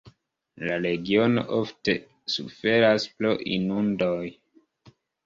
[0.67, 1.95] La regiono ofte
[2.37, 4.23] suferas pro inundoj.